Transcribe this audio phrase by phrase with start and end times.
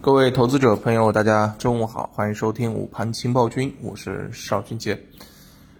[0.00, 4.98] 各位投资者朋友，大家中午好，欢迎收听午盘情报君，我是邵军杰。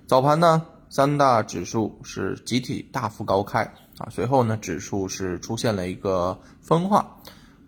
[0.09, 3.63] 早盘呢，三大指数是集体大幅高开
[3.97, 7.17] 啊，随后呢，指数是出现了一个分化，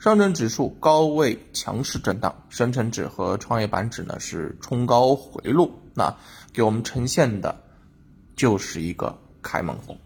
[0.00, 6.12] 上证指数高位强势震荡，深成指和创业板指呢是冲高回落，那
[6.52, 7.54] 给我们呈现的
[8.34, 9.96] 就是一个开门红。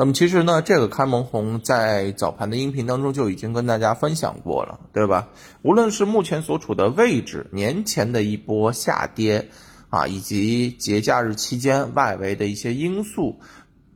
[0.00, 5.26] 那么其实呢，这个开门红在早盘的音频当中就已经跟大家分享过了，对吧？
[5.62, 9.48] 无论是目前所处的位置，年前的一波下跌，
[9.90, 13.40] 啊，以及节假日期间外围的一些因素，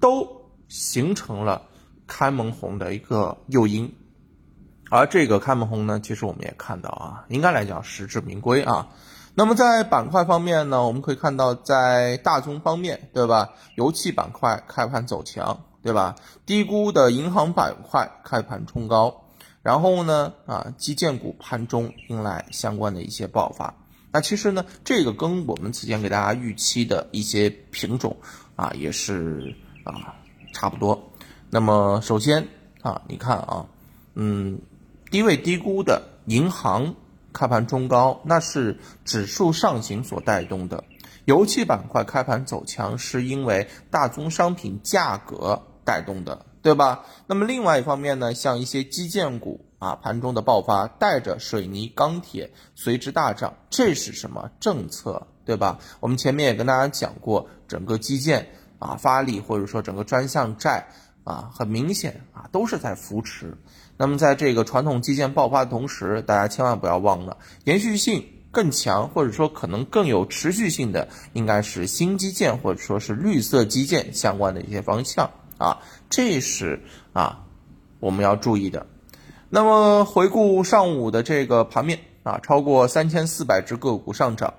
[0.01, 0.27] 都
[0.67, 1.63] 形成了
[2.09, 3.95] 开门红的一个诱因。
[4.91, 8.89] 而这个开门红呢，其实我们也看到啊，应该来讲实至名归啊。
[9.37, 13.51] 那么在板块方面呢，我们可以看到在大宗方面，对吧？
[13.77, 15.61] 油气板块开盘走强。
[15.83, 16.15] 对吧？
[16.47, 19.25] 低估的银行板块开盘冲高，
[19.63, 23.75] 然后呢，啊，基建股盘中迎来相关的一些爆发。
[24.13, 28.17] 那其实呢，这个跟我们此前给大家预期的一些品种
[28.57, 30.15] 啊，也是啊
[30.53, 31.11] 差不多。
[31.51, 32.47] 那么首先
[32.83, 33.67] 啊，你看啊，
[34.15, 34.61] 嗯，
[35.11, 36.95] 低位低估的银行
[37.33, 40.85] 开盘冲高，那是指数上行所带动的。
[41.25, 45.63] 油气板块开盘走强，是因为大宗商品价格。
[45.85, 47.05] 带动的，对吧？
[47.27, 55.79] 那么另外一方面呢，像一些基建股啊，盘中的爆发，带着水泥、钢铁随之大涨，这是什么政策，对吧？
[56.01, 60.87] 我们前面也跟大家讲过，整个基建啊发力，或者说整个专项债
[61.25, 63.57] 啊，很明显啊都是在扶持。
[63.97, 75.31] 那么在这个传统基建爆发的同时，大家千万不要忘了，延续性更强，或者说可能更有持续性的，应该是新基建或者说是绿色基建相关的一些方向。
[75.59, 77.45] 啊，这是啊，
[78.01, 78.87] 我们要注意的。
[79.49, 84.55] 那么回顾上午的这个盘面啊，超过三千四百只个股上涨，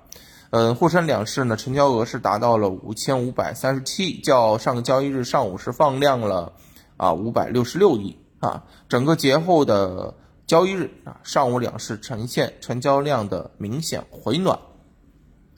[0.50, 6.52] 嗯，沪深两市呢成交额是达到了五千五百三十七，较上个交易日上午是放量了
[6.96, 8.62] 啊五百六十六亿啊。
[8.88, 10.14] 整个节后的
[10.46, 14.58] 交易日啊，上午两市呈现成交量的明显回暖，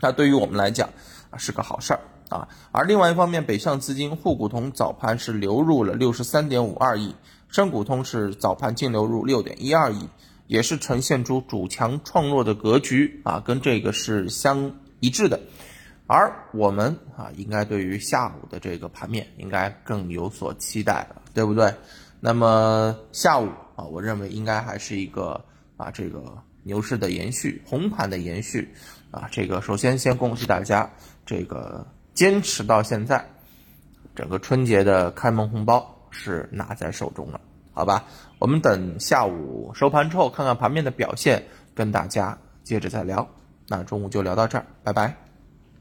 [0.00, 0.88] 那对于我们来讲
[1.30, 2.00] 啊是个好事儿。
[2.28, 7.14] 啊，而另外一方面，北向资金沪股通早盘是流入了六十三点五二亿，
[7.48, 10.08] 深股通是早盘净流入六点一二亿，
[10.48, 15.38] 也是呈现出主强创弱的格局啊，跟这个是相一致的。
[16.08, 21.74] 而我们啊，应该对于下午的这个盘面应该更有所期待了，对不对？
[22.18, 25.44] 那么下午啊，我认为应该还是一个
[25.76, 28.74] 啊这个牛市的延续，红盘的延续
[29.12, 29.28] 啊。
[29.30, 30.90] 这个首先先恭喜大家
[31.24, 31.86] 这个。
[32.16, 33.24] 坚持到现在，
[34.14, 37.40] 整个春节的开门红包是拿在手中了，
[37.74, 38.04] 好吧？
[38.38, 41.44] 我们等下午收盘之后，看看盘面的表现，
[41.74, 43.28] 跟大家接着再聊。
[43.68, 45.25] 那中午就聊到这儿，拜拜。